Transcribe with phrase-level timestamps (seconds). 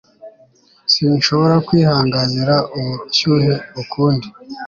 [0.93, 4.27] sinshobora kwihanganira ubushyuhe ukundi